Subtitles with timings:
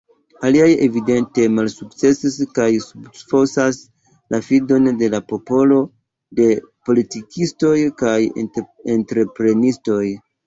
[0.47, 3.77] Aliaj evidente malsukcesis kaj subfosas
[4.35, 5.77] la fidon de la popolo
[6.41, 6.47] je
[6.91, 8.17] politikistoj kaj
[8.97, 10.03] entreprenistoj.